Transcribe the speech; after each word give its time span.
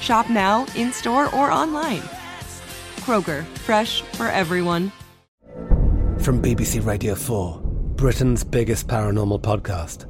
Shop 0.00 0.28
now, 0.28 0.66
in 0.76 0.92
store, 0.92 1.34
or 1.34 1.50
online. 1.50 2.02
Kroger, 3.00 3.44
fresh 3.58 4.02
for 4.02 4.28
everyone. 4.28 4.92
From 6.20 6.40
BBC 6.40 6.84
Radio 6.84 7.14
4, 7.14 7.60
Britain's 7.96 8.44
biggest 8.44 8.86
paranormal 8.88 9.40
podcast 9.42 10.06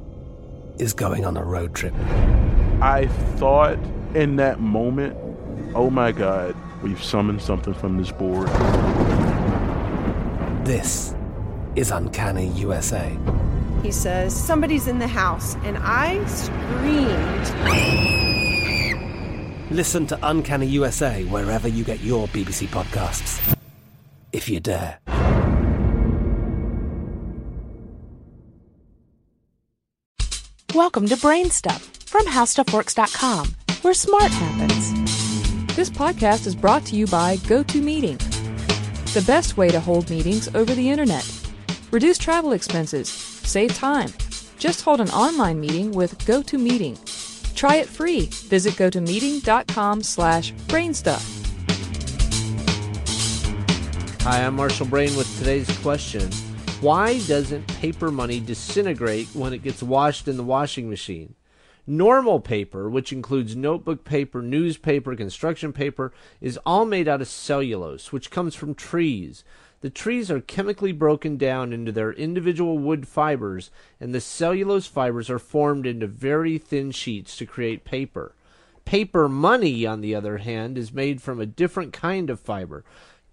is 0.79 0.93
going 0.93 1.25
on 1.25 1.37
a 1.37 1.43
road 1.43 1.73
trip. 1.75 1.93
I 2.81 3.07
thought 3.35 3.77
in 4.13 4.35
that 4.37 4.59
moment, 4.59 5.15
oh 5.75 5.89
my 5.89 6.11
God, 6.11 6.55
we've 6.81 7.03
summoned 7.03 7.41
something 7.41 7.73
from 7.73 7.97
this 7.97 8.11
board. 8.11 8.47
This 10.65 11.13
is 11.75 11.91
Uncanny 11.91 12.47
USA. 12.49 13.15
He 13.83 13.91
says, 13.91 14.35
Somebody's 14.35 14.87
in 14.87 14.99
the 14.99 15.07
house, 15.07 15.55
and 15.63 15.77
I 15.79 16.23
screamed. 16.25 18.34
Listen 19.71 20.05
to 20.07 20.19
Uncanny 20.21 20.67
USA 20.67 21.23
wherever 21.23 21.67
you 21.67 21.83
get 21.83 21.99
your 22.01 22.27
BBC 22.27 22.67
podcasts, 22.67 23.41
if 24.31 24.47
you 24.47 24.59
dare. 24.59 24.99
Welcome 30.75 31.07
to 31.07 31.17
Brain 31.17 31.49
Stuff 31.49 31.81
from 32.05 32.27
HowStuffWorks.com, 32.27 33.55
where 33.81 33.95
smart 33.95 34.31
happens. 34.31 34.93
This 35.75 35.89
podcast 35.89 36.45
is 36.45 36.55
brought 36.55 36.85
to 36.85 36.95
you 36.95 37.07
by 37.07 37.37
GoToMeeting, 37.37 38.19
the 39.15 39.23
best 39.25 39.57
way 39.57 39.69
to 39.69 39.79
hold 39.79 40.11
meetings 40.11 40.47
over 40.53 40.75
the 40.75 40.91
internet. 40.91 41.27
Reduce 41.89 42.19
travel 42.19 42.51
expenses, 42.51 43.09
save 43.09 43.73
time. 43.73 44.11
Just 44.59 44.83
hold 44.83 45.01
an 45.01 45.09
online 45.09 45.59
meeting 45.59 45.91
with 45.91 46.19
GoToMeeting. 46.19 47.14
Try 47.55 47.77
it 47.77 47.87
free. 47.87 48.27
Visit 48.27 48.73
gotomeeting.com 48.73 50.03
slash 50.03 50.53
brainstuff. 50.67 51.31
Hi, 54.23 54.43
I'm 54.43 54.55
Marshall 54.55 54.87
Brain 54.87 55.15
with 55.15 55.37
today's 55.37 55.69
question. 55.79 56.31
Why 56.81 57.19
doesn't 57.27 57.67
paper 57.79 58.11
money 58.11 58.39
disintegrate 58.39 59.27
when 59.33 59.53
it 59.53 59.63
gets 59.63 59.81
washed 59.81 60.27
in 60.27 60.35
the 60.35 60.43
washing 60.43 60.89
machine? 60.89 61.35
Normal 61.87 62.39
paper, 62.39 62.89
which 62.89 63.13
includes 63.13 63.55
notebook 63.55 64.03
paper, 64.03 64.41
newspaper, 64.41 65.15
construction 65.15 65.71
paper, 65.71 66.11
is 66.41 66.59
all 66.65 66.85
made 66.85 67.07
out 67.07 67.21
of 67.21 67.27
cellulose, 67.27 68.11
which 68.11 68.31
comes 68.31 68.55
from 68.55 68.73
trees. 68.73 69.43
The 69.81 69.89
trees 69.89 70.31
are 70.31 70.41
chemically 70.41 70.91
broken 70.91 71.37
down 71.37 71.73
into 71.73 71.91
their 71.91 72.13
individual 72.13 72.77
wood 72.77 73.07
fibers, 73.07 73.71
and 73.99 74.13
the 74.13 74.21
cellulose 74.21 74.87
fibers 74.87 75.29
are 75.29 75.39
formed 75.39 75.85
into 75.85 76.07
very 76.07 76.57
thin 76.57 76.91
sheets 76.91 77.37
to 77.37 77.45
create 77.45 77.85
paper. 77.85 78.33
Paper 78.85 79.27
money, 79.27 79.85
on 79.85 80.01
the 80.01 80.15
other 80.15 80.37
hand, 80.37 80.77
is 80.77 80.93
made 80.93 81.21
from 81.21 81.39
a 81.39 81.45
different 81.45 81.93
kind 81.93 82.29
of 82.29 82.39
fiber 82.39 82.83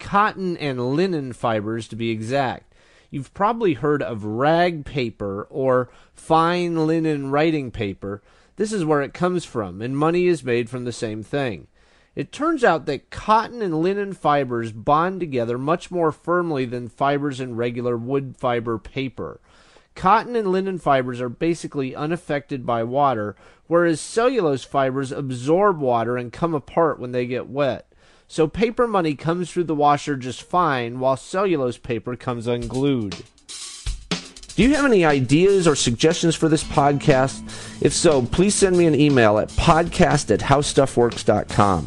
cotton 0.03 0.57
and 0.57 0.97
linen 0.97 1.33
fibers 1.33 1.87
to 1.89 1.97
be 1.97 2.11
exact. 2.11 2.75
You've 3.11 3.33
probably 3.35 3.75
heard 3.75 4.03
of 4.03 4.25
rag 4.25 4.85
paper 4.85 5.47
or 5.49 5.91
fine 6.13 6.87
linen 6.87 7.31
writing 7.31 7.71
paper. 7.71 8.21
This 8.57 8.73
is 8.73 8.85
where 8.85 9.01
it 9.01 9.15
comes 9.15 9.45
from, 9.45 9.81
and 9.81 9.97
money 9.97 10.27
is 10.27 10.43
made 10.43 10.69
from 10.69 10.85
the 10.85 10.93
same 10.93 11.23
thing. 11.23 11.69
It 12.15 12.31
turns 12.31 12.63
out 12.63 12.85
that 12.87 13.09
cotton 13.09 13.63
and 13.63 13.81
linen 13.81 14.13
fibers 14.13 14.71
bond 14.71 15.21
together 15.21 15.57
much 15.57 15.91
more 15.91 16.13
firmly 16.13 16.67
than 16.67 16.89
fibers 16.89 17.41
in 17.41 17.57
regular 17.57 17.97
wood 17.97 18.37
fiber 18.37 18.77
paper. 18.77 19.41
Cotton 19.95 20.37
and 20.37 20.53
linen 20.53 20.79
fibers 20.79 21.21
are 21.21 21.31
basically 21.31 21.95
unaffected 21.95 22.67
by 22.67 22.83
water, 22.83 23.35
whereas 23.67 24.01
cellulose 24.01 24.65
fibers 24.65 25.11
absorb 25.11 25.81
water 25.81 26.19
and 26.19 26.33
come 26.33 26.55
apart 26.55 26.99
when 26.99 27.13
they 27.13 27.27
get 27.27 27.49
wet. 27.49 27.87
So 28.29 28.47
paper 28.47 28.87
money 28.87 29.15
comes 29.15 29.51
through 29.51 29.65
the 29.65 29.75
washer 29.75 30.17
just 30.17 30.43
fine, 30.43 31.01
while 31.01 31.17
cellulose 31.17 31.79
paper 31.79 32.17
comes 32.17 32.47
unglued. 32.47 33.17
Do 34.55 34.63
you 34.63 34.75
have 34.75 34.85
any 34.85 35.05
ideas 35.05 35.67
or 35.67 35.75
suggestions 35.75 36.35
for 36.35 36.51
this 36.51 36.65
podcast? 36.65 37.43
If 37.81 37.95
so, 37.95 38.21
please 38.23 38.55
send 38.55 38.77
me 38.77 38.85
an 38.85 38.95
email 38.95 39.39
at 39.39 39.49
podcast 39.49 40.31
at 40.31 40.41
howstuffworks.com. 40.41 41.87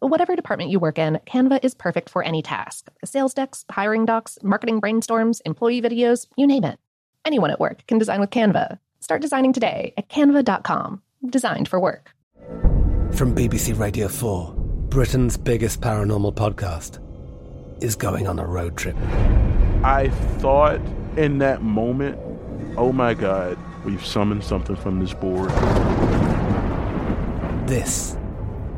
Whatever 0.00 0.34
department 0.34 0.70
you 0.70 0.80
work 0.80 0.98
in, 0.98 1.20
Canva 1.26 1.62
is 1.62 1.74
perfect 1.74 2.08
for 2.08 2.22
any 2.22 2.40
task 2.40 2.88
sales 3.04 3.34
decks, 3.34 3.66
hiring 3.70 4.06
docs, 4.06 4.38
marketing 4.42 4.80
brainstorms, 4.80 5.42
employee 5.44 5.82
videos, 5.82 6.26
you 6.36 6.46
name 6.46 6.64
it. 6.64 6.78
Anyone 7.26 7.50
at 7.50 7.60
work 7.60 7.86
can 7.86 7.98
design 7.98 8.18
with 8.18 8.30
Canva. 8.30 8.78
Start 9.00 9.20
designing 9.20 9.52
today 9.52 9.92
at 9.98 10.08
canva.com. 10.08 11.02
Designed 11.28 11.68
for 11.68 11.78
work. 11.78 12.12
From 13.12 13.34
BBC 13.34 13.78
Radio 13.78 14.08
4, 14.08 14.54
Britain's 14.88 15.36
biggest 15.36 15.82
paranormal 15.82 16.34
podcast 16.34 16.98
is 17.82 17.94
going 17.94 18.26
on 18.26 18.38
a 18.38 18.46
road 18.46 18.78
trip. 18.78 18.96
I 19.84 20.08
thought 20.38 20.80
in 21.18 21.38
that 21.38 21.60
moment, 21.60 22.18
oh 22.78 22.92
my 22.92 23.12
God, 23.12 23.58
we've 23.84 24.04
summoned 24.04 24.44
something 24.44 24.76
from 24.76 24.98
this 24.98 25.12
board. 25.12 25.50
This 27.68 28.16